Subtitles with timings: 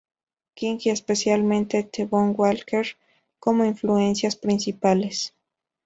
[0.55, 2.97] King y especialmente T-Bone Walker
[3.39, 5.35] como influencias principales.